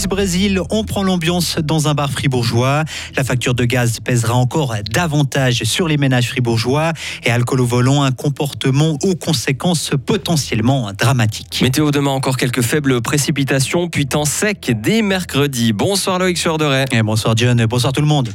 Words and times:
Suisse-Brésil, 0.00 0.62
on 0.70 0.82
prend 0.82 1.02
l'ambiance 1.02 1.58
dans 1.62 1.88
un 1.88 1.92
bar 1.92 2.10
fribourgeois. 2.10 2.84
La 3.18 3.22
facture 3.22 3.52
de 3.52 3.66
gaz 3.66 4.00
pèsera 4.00 4.32
encore 4.34 4.74
davantage 4.90 5.64
sur 5.64 5.88
les 5.88 5.98
ménages 5.98 6.28
fribourgeois 6.28 6.94
et 7.22 7.30
alcool 7.30 7.60
au 7.60 7.66
volant, 7.66 8.02
un 8.02 8.10
comportement 8.10 8.96
aux 9.02 9.14
conséquences 9.14 9.90
potentiellement 10.06 10.90
dramatiques. 10.98 11.60
Météo 11.60 11.90
demain 11.90 12.12
encore 12.12 12.38
quelques 12.38 12.62
faibles 12.62 13.02
précipitations, 13.02 13.90
puis 13.90 14.06
temps 14.06 14.24
sec 14.24 14.72
dès 14.74 15.02
mercredi. 15.02 15.74
Bonsoir 15.74 16.18
Loïc 16.18 16.42
Chorderet. 16.42 16.86
Et 16.92 17.02
bonsoir 17.02 17.34
John, 17.36 17.62
bonsoir 17.66 17.92
tout 17.92 18.00
le 18.00 18.06
monde. 18.06 18.30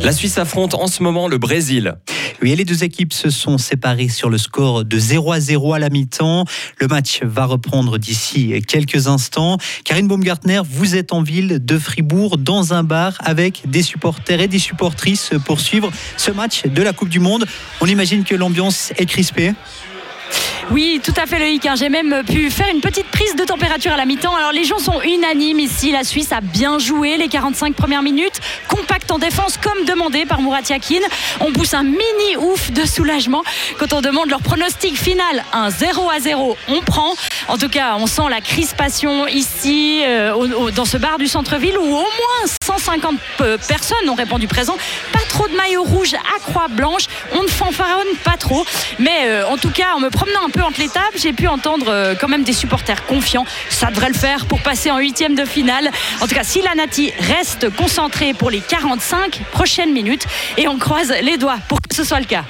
La 0.00 0.12
Suisse 0.12 0.38
affronte 0.38 0.72
en 0.72 0.86
ce 0.86 1.02
moment 1.02 1.28
le 1.28 1.36
Brésil. 1.36 1.96
Oui, 2.42 2.56
les 2.56 2.64
deux 2.64 2.84
équipes 2.84 3.12
se 3.12 3.28
sont 3.28 3.58
séparées 3.58 4.08
sur 4.08 4.30
le 4.30 4.38
score 4.38 4.86
de 4.86 4.98
0 4.98 5.32
à 5.32 5.40
0 5.40 5.74
à 5.74 5.78
la 5.78 5.90
mi-temps. 5.90 6.46
Le 6.78 6.86
match 6.86 7.20
va 7.22 7.44
reprendre 7.44 7.98
d'ici 7.98 8.54
quelques 8.66 9.08
instants. 9.08 9.58
Karine 9.84 10.08
Baumgartner, 10.08 10.62
vous 10.64 10.96
êtes 10.96 11.12
en 11.12 11.22
ville 11.22 11.62
de 11.62 11.78
Fribourg 11.78 12.38
dans 12.38 12.72
un 12.72 12.82
bar 12.82 13.12
avec 13.18 13.68
des 13.68 13.82
supporters 13.82 14.40
et 14.40 14.48
des 14.48 14.58
supportrices 14.58 15.32
pour 15.44 15.60
suivre 15.60 15.90
ce 16.16 16.30
match 16.30 16.64
de 16.64 16.82
la 16.82 16.94
Coupe 16.94 17.10
du 17.10 17.20
Monde. 17.20 17.44
On 17.82 17.86
imagine 17.86 18.24
que 18.24 18.34
l'ambiance 18.34 18.94
est 18.96 19.06
crispée. 19.06 19.52
Oui, 20.70 21.00
tout 21.02 21.14
à 21.20 21.26
fait 21.26 21.40
Loïc. 21.40 21.66
Hein. 21.66 21.74
J'ai 21.76 21.88
même 21.88 22.22
pu 22.24 22.48
faire 22.48 22.68
une 22.72 22.80
petite 22.80 23.06
prise 23.06 23.34
de 23.34 23.42
température 23.44 23.90
à 23.90 23.96
la 23.96 24.06
mi-temps. 24.06 24.36
Alors 24.36 24.52
les 24.52 24.62
gens 24.62 24.78
sont 24.78 25.00
unanimes 25.02 25.58
ici. 25.58 25.90
La 25.90 26.04
Suisse 26.04 26.30
a 26.30 26.40
bien 26.40 26.78
joué 26.78 27.16
les 27.16 27.26
45 27.26 27.74
premières 27.74 28.02
minutes. 28.02 28.40
Compact 28.68 29.10
en 29.10 29.18
défense 29.18 29.56
comme 29.56 29.84
demandé 29.84 30.26
par 30.26 30.40
Murat 30.40 30.60
Yakin. 30.68 31.00
On 31.40 31.50
pousse 31.50 31.74
un 31.74 31.82
mini 31.82 32.36
ouf 32.38 32.70
de 32.70 32.84
soulagement 32.84 33.42
quand 33.80 33.92
on 33.92 34.00
demande 34.00 34.30
leur 34.30 34.42
pronostic 34.42 34.96
final. 34.96 35.44
Un 35.52 35.70
0 35.70 36.08
à 36.08 36.20
0, 36.20 36.56
on 36.68 36.80
prend. 36.82 37.14
En 37.48 37.58
tout 37.58 37.68
cas, 37.68 37.96
on 37.98 38.06
sent 38.06 38.28
la 38.30 38.40
crispation 38.40 39.26
ici 39.26 40.02
euh, 40.04 40.70
dans 40.70 40.84
ce 40.84 40.98
bar 40.98 41.18
du 41.18 41.26
centre-ville 41.26 41.78
où 41.78 41.82
au 41.82 42.02
moins 42.02 42.46
150 42.62 43.16
euh, 43.40 43.58
personnes 43.66 44.08
ont 44.08 44.14
répondu 44.14 44.46
présent. 44.46 44.76
Pas 45.12 45.18
trop 45.28 45.48
de 45.48 45.56
maillots 45.56 45.82
rouges 45.82 46.14
à 46.14 46.38
croix 46.38 46.68
blanche. 46.68 47.06
On 47.32 47.42
ne 47.42 47.48
fanfaronne 47.48 48.14
pas 48.22 48.36
trop. 48.38 48.64
Mais 49.00 49.24
euh, 49.24 49.48
en 49.48 49.56
tout 49.56 49.70
cas, 49.70 49.94
en 49.96 50.00
me 50.00 50.10
promenant 50.10 50.46
un 50.46 50.50
peu 50.50 50.59
entre 50.62 50.80
les 50.80 50.88
tables, 50.88 51.16
j'ai 51.16 51.32
pu 51.32 51.46
entendre 51.46 51.86
euh, 51.88 52.14
quand 52.18 52.28
même 52.28 52.44
des 52.44 52.52
supporters 52.52 53.04
confiants. 53.06 53.44
Ça 53.68 53.90
devrait 53.90 54.08
le 54.08 54.14
faire 54.14 54.46
pour 54.46 54.60
passer 54.60 54.90
en 54.90 54.98
huitième 54.98 55.34
de 55.34 55.44
finale. 55.44 55.90
En 56.20 56.26
tout 56.26 56.34
cas, 56.34 56.44
si 56.44 56.62
la 56.62 56.74
Nati 56.74 57.12
reste 57.18 57.74
concentrée 57.76 58.34
pour 58.34 58.50
les 58.50 58.60
45 58.60 59.42
prochaines 59.52 59.92
minutes 59.92 60.26
et 60.56 60.68
on 60.68 60.78
croise 60.78 61.12
les 61.22 61.36
doigts 61.36 61.58
pour 61.68 61.80
que 61.80 61.94
ce 61.94 62.04
soit 62.04 62.20
le 62.20 62.26
cas. 62.26 62.44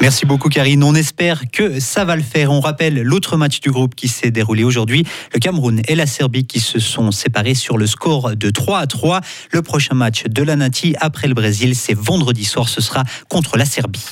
Merci 0.00 0.26
beaucoup 0.26 0.48
Karine. 0.48 0.84
On 0.84 0.94
espère 0.94 1.50
que 1.50 1.80
ça 1.80 2.04
va 2.04 2.14
le 2.14 2.22
faire. 2.22 2.52
On 2.52 2.60
rappelle 2.60 3.02
l'autre 3.02 3.36
match 3.36 3.60
du 3.60 3.70
groupe 3.70 3.96
qui 3.96 4.06
s'est 4.06 4.30
déroulé 4.30 4.62
aujourd'hui. 4.62 5.04
Le 5.34 5.40
Cameroun 5.40 5.82
et 5.88 5.96
la 5.96 6.06
Serbie 6.06 6.46
qui 6.46 6.60
se 6.60 6.78
sont 6.78 7.10
séparés 7.10 7.54
sur 7.54 7.78
le 7.78 7.86
score 7.86 8.36
de 8.36 8.50
3 8.50 8.78
à 8.78 8.86
3. 8.86 9.20
Le 9.50 9.62
prochain 9.62 9.94
match 9.94 10.24
de 10.24 10.42
la 10.44 10.54
Nati 10.54 10.94
après 11.00 11.26
le 11.26 11.34
Brésil, 11.34 11.74
c'est 11.74 11.94
vendredi 11.94 12.44
soir. 12.44 12.68
Ce 12.68 12.80
sera 12.80 13.02
contre 13.28 13.58
la 13.58 13.64
Serbie. 13.64 14.04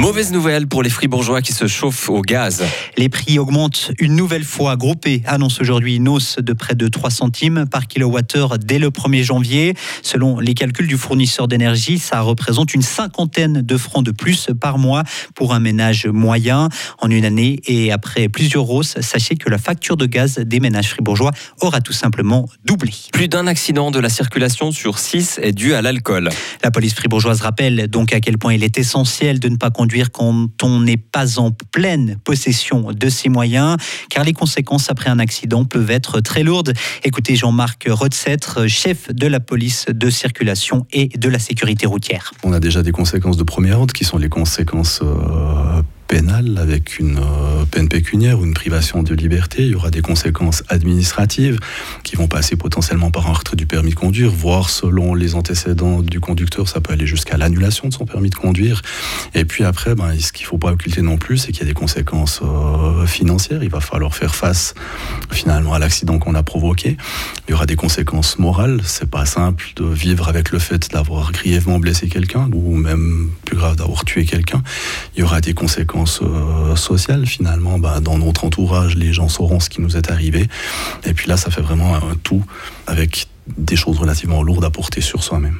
Mauvaise 0.00 0.32
nouvelle 0.32 0.66
pour 0.66 0.82
les 0.82 0.88
fribourgeois 0.88 1.42
qui 1.42 1.52
se 1.52 1.66
chauffent 1.66 2.08
au 2.08 2.22
gaz. 2.22 2.64
Les 2.96 3.10
prix 3.10 3.38
augmentent 3.38 3.92
une 3.98 4.16
nouvelle 4.16 4.44
fois. 4.44 4.76
Groupé 4.76 5.22
annonce 5.26 5.60
aujourd'hui 5.60 5.96
une 5.96 6.08
hausse 6.08 6.36
de 6.38 6.54
près 6.54 6.74
de 6.74 6.88
3 6.88 7.10
centimes 7.10 7.66
par 7.70 7.86
kilowattheure 7.86 8.58
dès 8.58 8.78
le 8.78 8.88
1er 8.88 9.22
janvier. 9.22 9.74
Selon 10.02 10.38
les 10.38 10.54
calculs 10.54 10.86
du 10.86 10.96
fournisseur 10.96 11.48
d'énergie, 11.48 11.98
ça 11.98 12.22
représente 12.22 12.72
une 12.72 12.80
cinquantaine 12.80 13.60
de 13.60 13.76
francs 13.76 14.02
de 14.02 14.10
plus 14.10 14.48
par 14.58 14.78
mois 14.78 15.02
pour 15.34 15.52
un 15.52 15.60
ménage 15.60 16.06
moyen 16.06 16.70
en 17.00 17.10
une 17.10 17.26
année. 17.26 17.60
Et 17.66 17.92
après 17.92 18.30
plusieurs 18.30 18.70
hausses, 18.70 18.98
sachez 19.02 19.36
que 19.36 19.50
la 19.50 19.58
facture 19.58 19.98
de 19.98 20.06
gaz 20.06 20.38
des 20.38 20.60
ménages 20.60 20.88
fribourgeois 20.88 21.32
aura 21.60 21.82
tout 21.82 21.92
simplement 21.92 22.48
doublé. 22.64 22.94
Plus 23.12 23.28
d'un 23.28 23.46
accident 23.46 23.90
de 23.90 24.00
la 24.00 24.08
circulation 24.08 24.72
sur 24.72 24.98
6 24.98 25.40
est 25.42 25.52
dû 25.52 25.74
à 25.74 25.82
l'alcool. 25.82 26.30
La 26.64 26.70
police 26.70 26.94
fribourgeoise 26.94 27.42
rappelle 27.42 27.86
donc 27.88 28.14
à 28.14 28.20
quel 28.20 28.38
point 28.38 28.54
il 28.54 28.64
est 28.64 28.78
essentiel 28.78 29.40
de 29.40 29.50
ne 29.50 29.56
pas 29.56 29.68
conduire 29.70 29.89
quand 30.12 30.48
on 30.62 30.80
n'est 30.80 30.96
pas 30.96 31.38
en 31.38 31.50
pleine 31.50 32.16
possession 32.24 32.92
de 32.92 33.08
ses 33.08 33.28
moyens, 33.28 33.76
car 34.08 34.24
les 34.24 34.32
conséquences 34.32 34.90
après 34.90 35.10
un 35.10 35.18
accident 35.18 35.64
peuvent 35.64 35.90
être 35.90 36.20
très 36.20 36.42
lourdes. 36.42 36.72
Écoutez 37.04 37.36
Jean-Marc 37.36 37.86
Rotsettre, 37.88 38.68
chef 38.68 39.12
de 39.12 39.26
la 39.26 39.40
police 39.40 39.86
de 39.88 40.10
circulation 40.10 40.86
et 40.92 41.08
de 41.08 41.28
la 41.28 41.38
sécurité 41.38 41.86
routière. 41.86 42.32
On 42.42 42.52
a 42.52 42.60
déjà 42.60 42.82
des 42.82 42.92
conséquences 42.92 43.36
de 43.36 43.42
premier 43.42 43.72
ordre 43.72 43.92
qui 43.92 44.04
sont 44.04 44.18
les 44.18 44.28
conséquences 44.28 45.00
euh, 45.02 45.82
pénale 46.06 46.58
avec 46.58 46.98
une 46.98 47.18
euh, 47.18 47.49
peine 47.70 47.88
pécuniaire 47.88 48.40
ou 48.40 48.44
une 48.44 48.54
privation 48.54 49.02
de 49.02 49.14
liberté. 49.14 49.62
Il 49.62 49.70
y 49.70 49.74
aura 49.74 49.90
des 49.90 50.02
conséquences 50.02 50.62
administratives 50.68 51.58
qui 52.02 52.16
vont 52.16 52.28
passer 52.28 52.56
potentiellement 52.56 53.10
par 53.10 53.28
un 53.28 53.32
retrait 53.32 53.56
du 53.56 53.66
permis 53.66 53.90
de 53.90 53.94
conduire, 53.94 54.30
voire 54.30 54.70
selon 54.70 55.14
les 55.14 55.34
antécédents 55.34 56.02
du 56.02 56.20
conducteur, 56.20 56.68
ça 56.68 56.80
peut 56.80 56.92
aller 56.92 57.06
jusqu'à 57.06 57.36
l'annulation 57.36 57.88
de 57.88 57.94
son 57.94 58.04
permis 58.04 58.30
de 58.30 58.34
conduire. 58.34 58.82
Et 59.34 59.44
puis 59.44 59.64
après, 59.64 59.94
ben, 59.94 60.18
ce 60.18 60.32
qu'il 60.32 60.44
ne 60.44 60.48
faut 60.48 60.58
pas 60.58 60.72
occulter 60.72 61.02
non 61.02 61.16
plus, 61.16 61.38
c'est 61.38 61.52
qu'il 61.52 61.62
y 61.62 61.64
a 61.64 61.68
des 61.68 61.74
conséquences 61.74 62.40
euh, 62.42 63.06
financières. 63.06 63.62
Il 63.62 63.70
va 63.70 63.80
falloir 63.80 64.14
faire 64.14 64.34
face 64.34 64.74
finalement 65.30 65.74
à 65.74 65.78
l'accident 65.78 66.18
qu'on 66.18 66.34
a 66.34 66.42
provoqué. 66.42 66.96
Il 67.48 67.52
y 67.52 67.54
aura 67.54 67.66
des 67.66 67.76
conséquences 67.76 68.38
morales. 68.38 68.80
C'est 68.84 69.10
pas 69.10 69.26
simple 69.26 69.72
de 69.76 69.84
vivre 69.84 70.28
avec 70.28 70.50
le 70.50 70.58
fait 70.58 70.90
d'avoir 70.90 71.32
grièvement 71.32 71.78
blessé 71.78 72.08
quelqu'un 72.08 72.48
ou 72.52 72.76
même 72.76 73.30
plus 73.44 73.56
grave 73.56 73.76
d'avoir 73.76 74.04
tué 74.04 74.24
quelqu'un. 74.24 74.62
Il 75.16 75.20
y 75.20 75.22
aura 75.22 75.40
des 75.40 75.54
conséquences 75.54 76.20
euh, 76.22 76.76
sociale 76.76 77.26
finalement. 77.26 77.59
Bah, 77.78 78.00
dans 78.00 78.18
notre 78.18 78.44
entourage, 78.44 78.96
les 78.96 79.12
gens 79.12 79.28
sauront 79.28 79.60
ce 79.60 79.70
qui 79.70 79.80
nous 79.80 79.96
est 79.96 80.10
arrivé. 80.10 80.48
Et 81.04 81.14
puis 81.14 81.28
là, 81.28 81.36
ça 81.36 81.50
fait 81.50 81.60
vraiment 81.60 81.94
un 81.94 82.16
tout 82.22 82.44
avec 82.86 83.28
des 83.56 83.76
choses 83.76 83.98
relativement 83.98 84.42
lourdes 84.42 84.64
à 84.64 84.70
porter 84.70 85.00
sur 85.00 85.22
soi-même. 85.22 85.58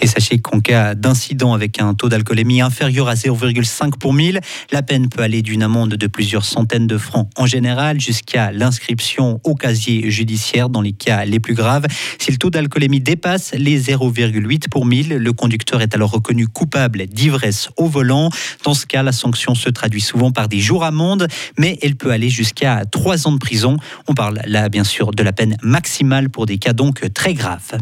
Et 0.00 0.06
sachez 0.06 0.38
qu'en 0.38 0.60
cas 0.60 0.94
d'incident 0.94 1.54
avec 1.54 1.80
un 1.80 1.94
taux 1.94 2.08
d'alcoolémie 2.08 2.60
inférieur 2.60 3.08
à 3.08 3.14
0,5 3.14 3.98
pour 3.98 4.14
1000, 4.14 4.40
la 4.72 4.82
peine 4.82 5.08
peut 5.08 5.22
aller 5.22 5.42
d'une 5.42 5.62
amende 5.62 5.94
de 5.94 6.06
plusieurs 6.06 6.44
centaines 6.44 6.86
de 6.86 6.98
francs 6.98 7.28
en 7.36 7.46
général 7.46 8.00
jusqu'à 8.00 8.52
l'inscription 8.52 9.40
au 9.44 9.54
casier 9.54 10.10
judiciaire 10.10 10.68
dans 10.68 10.80
les 10.80 10.92
cas 10.92 11.24
les 11.24 11.40
plus 11.40 11.54
graves. 11.54 11.86
Si 12.18 12.30
le 12.30 12.36
taux 12.36 12.50
d'alcoolémie 12.50 13.00
dépasse 13.00 13.52
les 13.54 13.80
0,8 13.80 14.68
pour 14.68 14.86
1000, 14.86 15.16
le 15.16 15.32
conducteur 15.32 15.82
est 15.82 15.94
alors 15.94 16.10
reconnu 16.10 16.46
coupable 16.46 17.06
d'ivresse 17.06 17.70
au 17.76 17.86
volant. 17.86 18.30
Dans 18.64 18.74
ce 18.74 18.86
cas, 18.86 19.02
la 19.02 19.12
sanction 19.12 19.54
se 19.54 19.68
traduit 19.68 20.00
souvent 20.00 20.30
par 20.30 20.48
des 20.48 20.60
jours 20.60 20.84
amende, 20.84 21.28
mais 21.58 21.78
elle 21.82 21.96
peut 21.96 22.10
aller 22.10 22.30
jusqu'à 22.30 22.84
3 22.90 23.26
ans 23.26 23.32
de 23.32 23.38
prison. 23.38 23.76
On 24.06 24.14
parle 24.14 24.40
là 24.46 24.68
bien 24.68 24.84
sûr 24.84 25.10
de 25.10 25.22
la 25.22 25.32
peine 25.32 25.56
maximale 25.62 26.30
pour 26.30 26.46
des 26.46 26.58
cas 26.58 26.72
donc 26.72 27.02
très 27.12 27.34
graves. 27.34 27.78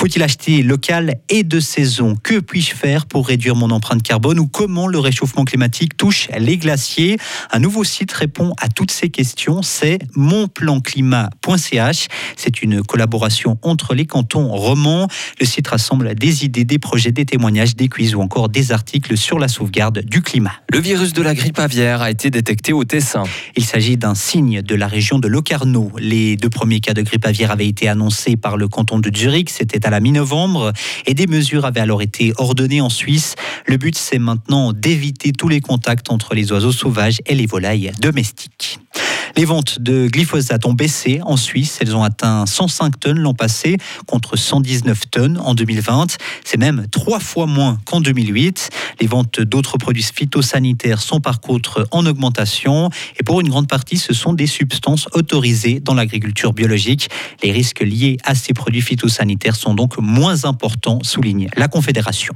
Faut-il 0.00 0.22
acheter 0.22 0.62
local 0.62 1.16
et 1.28 1.42
de 1.42 1.60
saison? 1.60 2.16
Que 2.16 2.40
puis-je 2.40 2.74
faire 2.74 3.04
pour 3.04 3.28
réduire 3.28 3.54
mon 3.54 3.70
empreinte 3.70 4.02
carbone 4.02 4.38
ou 4.38 4.46
comment 4.46 4.86
le 4.86 4.98
réchauffement 4.98 5.44
climatique 5.44 5.94
touche 5.98 6.30
les 6.38 6.56
glaciers? 6.56 7.18
Un 7.50 7.58
nouveau 7.58 7.84
site 7.84 8.10
répond 8.10 8.54
à 8.58 8.68
toutes 8.68 8.92
ces 8.92 9.10
questions, 9.10 9.60
c'est 9.60 9.98
monplanclimat.ch. 10.16 12.06
C'est 12.34 12.62
une 12.62 12.82
collaboration 12.82 13.58
entre 13.60 13.94
les 13.94 14.06
cantons 14.06 14.48
romans. 14.48 15.06
Le 15.38 15.44
site 15.44 15.68
rassemble 15.68 16.14
des 16.14 16.46
idées, 16.46 16.64
des 16.64 16.78
projets, 16.78 17.12
des 17.12 17.26
témoignages, 17.26 17.76
des 17.76 17.88
quiz 17.88 18.14
ou 18.14 18.22
encore 18.22 18.48
des 18.48 18.72
articles 18.72 19.18
sur 19.18 19.38
la 19.38 19.48
sauvegarde 19.48 19.98
du 19.98 20.22
climat. 20.22 20.54
Le 20.72 20.78
virus 20.78 21.12
de 21.12 21.20
la 21.20 21.34
grippe 21.34 21.58
aviaire 21.58 22.00
a 22.00 22.10
été 22.10 22.30
détecté 22.30 22.72
au 22.72 22.84
Tessin. 22.84 23.24
Il 23.54 23.66
s'agit 23.66 23.98
d'un 23.98 24.14
signe 24.14 24.62
de 24.62 24.74
la 24.74 24.86
région 24.86 25.18
de 25.18 25.28
Locarno. 25.28 25.92
Les 25.98 26.38
deux 26.38 26.48
premiers 26.48 26.80
cas 26.80 26.94
de 26.94 27.02
grippe 27.02 27.26
aviaire 27.26 27.50
avaient 27.50 27.68
été 27.68 27.86
annoncés 27.86 28.38
par 28.38 28.56
le 28.56 28.66
canton 28.66 28.98
de 28.98 29.14
Zurich, 29.14 29.50
c'était 29.50 29.84
à 29.84 29.89
la 29.90 30.00
mi-novembre, 30.00 30.72
et 31.06 31.14
des 31.14 31.26
mesures 31.26 31.64
avaient 31.64 31.80
alors 31.80 32.02
été 32.02 32.32
ordonnées 32.38 32.80
en 32.80 32.88
Suisse. 32.90 33.34
Le 33.66 33.76
but, 33.76 33.96
c'est 33.96 34.18
maintenant 34.18 34.72
d'éviter 34.72 35.32
tous 35.32 35.48
les 35.48 35.60
contacts 35.60 36.10
entre 36.10 36.34
les 36.34 36.52
oiseaux 36.52 36.72
sauvages 36.72 37.18
et 37.26 37.34
les 37.34 37.46
volailles 37.46 37.92
domestiques. 38.00 38.80
Les 39.36 39.44
ventes 39.44 39.80
de 39.80 40.08
glyphosate 40.08 40.66
ont 40.66 40.74
baissé 40.74 41.20
en 41.22 41.36
Suisse. 41.36 41.78
Elles 41.80 41.96
ont 41.96 42.02
atteint 42.02 42.44
105 42.44 43.00
tonnes 43.00 43.20
l'an 43.20 43.32
passé 43.32 43.78
contre 44.06 44.36
119 44.36 45.08
tonnes 45.10 45.38
en 45.38 45.54
2020. 45.54 46.18
C'est 46.44 46.58
même 46.58 46.86
trois 46.90 47.20
fois 47.20 47.46
moins 47.46 47.78
qu'en 47.86 48.00
2008. 48.00 48.68
Les 49.00 49.06
ventes 49.06 49.40
d'autres 49.40 49.78
produits 49.78 50.02
phytosanitaires 50.02 51.00
sont 51.00 51.20
par 51.20 51.40
contre 51.40 51.86
en 51.90 52.04
augmentation. 52.04 52.90
Et 53.18 53.22
pour 53.22 53.40
une 53.40 53.48
grande 53.48 53.66
partie, 53.66 53.96
ce 53.96 54.12
sont 54.12 54.34
des 54.34 54.46
substances 54.46 55.08
autorisées 55.12 55.80
dans 55.80 55.94
l'agriculture 55.94 56.52
biologique. 56.52 57.08
Les 57.42 57.50
risques 57.52 57.80
liés 57.80 58.18
à 58.24 58.34
ces 58.34 58.52
produits 58.52 58.82
phytosanitaires 58.82 59.56
sont 59.56 59.72
donc 59.72 59.79
moins 60.00 60.44
importants, 60.44 60.98
souligne 61.02 61.48
la 61.56 61.68
Confédération. 61.68 62.34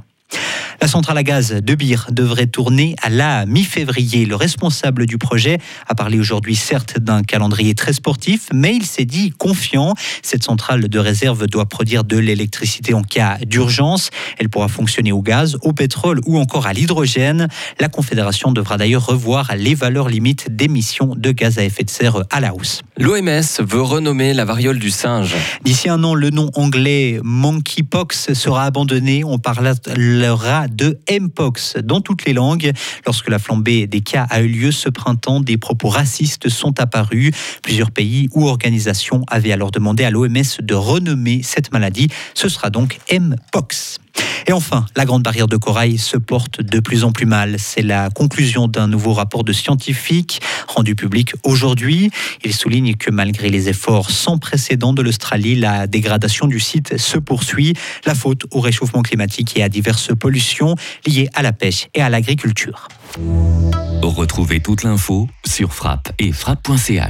La 0.81 0.87
centrale 0.87 1.17
à 1.17 1.23
gaz 1.23 1.51
de 1.51 1.73
Bir 1.75 2.07
devrait 2.11 2.47
tourner 2.47 2.95
à 3.01 3.09
la 3.09 3.45
mi-février. 3.45 4.25
Le 4.25 4.35
responsable 4.35 5.05
du 5.05 5.17
projet 5.17 5.57
a 5.87 5.95
parlé 5.95 6.19
aujourd'hui 6.19 6.55
certes 6.55 6.99
d'un 6.99 7.23
calendrier 7.23 7.73
très 7.73 7.93
sportif, 7.93 8.49
mais 8.53 8.75
il 8.75 8.85
s'est 8.85 9.05
dit 9.05 9.31
confiant. 9.31 9.93
Cette 10.21 10.43
centrale 10.43 10.87
de 10.87 10.99
réserve 10.99 11.47
doit 11.47 11.65
produire 11.65 12.03
de 12.03 12.17
l'électricité 12.17 12.93
en 12.93 13.01
cas 13.01 13.37
d'urgence. 13.47 14.09
Elle 14.37 14.49
pourra 14.49 14.67
fonctionner 14.67 15.11
au 15.11 15.21
gaz, 15.21 15.57
au 15.63 15.73
pétrole 15.73 16.19
ou 16.25 16.37
encore 16.37 16.67
à 16.67 16.73
l'hydrogène. 16.73 17.47
La 17.79 17.87
Confédération 17.87 18.51
devra 18.51 18.77
d'ailleurs 18.77 19.05
revoir 19.05 19.55
les 19.55 19.75
valeurs 19.75 20.09
limites 20.09 20.55
d'émissions 20.55 21.15
de 21.15 21.31
gaz 21.31 21.57
à 21.57 21.63
effet 21.63 21.83
de 21.83 21.89
serre 21.89 22.25
à 22.29 22.39
la 22.39 22.53
hausse. 22.53 22.81
L'OMS 22.97 23.41
veut 23.59 23.81
renommer 23.81 24.33
la 24.33 24.45
variole 24.45 24.77
du 24.77 24.91
singe. 24.91 25.35
D'ici 25.63 25.89
un 25.89 26.03
an, 26.03 26.13
le 26.13 26.29
nom 26.29 26.51
anglais 26.53 27.19
monkeypox 27.23 28.33
sera 28.33 28.65
abandonné. 28.65 29.23
On 29.23 29.39
parlera 30.15 30.69
de 30.69 30.97
mpox 31.09 31.75
dans 31.83 31.99
toutes 31.99 32.23
les 32.23 32.31
langues. 32.31 32.71
Lorsque 33.05 33.27
la 33.27 33.37
flambée 33.37 33.85
des 33.85 33.99
cas 33.99 34.25
a 34.29 34.41
eu 34.41 34.47
lieu 34.47 34.71
ce 34.71 34.87
printemps, 34.87 35.41
des 35.41 35.57
propos 35.57 35.89
racistes 35.89 36.47
sont 36.47 36.79
apparus. 36.79 37.31
Plusieurs 37.61 37.91
pays 37.91 38.29
ou 38.33 38.47
organisations 38.47 39.23
avaient 39.27 39.51
alors 39.51 39.71
demandé 39.71 40.05
à 40.05 40.11
l'OMS 40.11 40.61
de 40.61 40.73
renommer 40.73 41.41
cette 41.43 41.73
maladie. 41.73 42.07
Ce 42.33 42.47
sera 42.47 42.69
donc 42.69 42.99
mpox. 43.11 43.99
Et 44.47 44.53
enfin, 44.53 44.85
la 44.95 45.05
grande 45.05 45.23
barrière 45.23 45.47
de 45.47 45.57
corail 45.57 45.97
se 45.97 46.17
porte 46.17 46.61
de 46.61 46.79
plus 46.79 47.03
en 47.03 47.11
plus 47.11 47.25
mal. 47.25 47.55
C'est 47.57 47.81
la 47.81 48.09
conclusion 48.09 48.67
d'un 48.67 48.87
nouveau 48.87 49.13
rapport 49.13 49.43
de 49.43 49.51
scientifiques 49.53 50.41
rendu 50.67 50.95
public 50.95 51.33
aujourd'hui. 51.43 52.11
Il 52.43 52.53
souligne 52.53 52.95
que 52.95 53.09
malgré 53.09 53.49
les 53.49 53.69
efforts 53.69 54.11
sans 54.11 54.37
précédent 54.37 54.93
de 54.93 55.01
l'Australie, 55.01 55.55
la 55.55 55.87
dégradation 55.87 56.47
du 56.47 56.59
site 56.59 56.97
se 56.97 57.17
poursuit. 57.17 57.73
La 58.05 58.13
faute 58.13 58.45
au 58.51 58.59
réchauffement 58.59 59.01
climatique 59.01 59.57
et 59.57 59.63
à 59.63 59.69
diverses 59.69 60.11
pollutions 60.15 60.75
liées 61.07 61.29
à 61.33 61.41
la 61.41 61.53
pêche 61.53 61.87
et 61.93 62.01
à 62.01 62.09
l'agriculture. 62.09 62.87
Retrouvez 64.01 64.59
toute 64.59 64.83
l'info 64.83 65.27
sur 65.45 65.73
frappe 65.73 66.11
et 66.19 66.31
frappe.ch. 66.31 67.01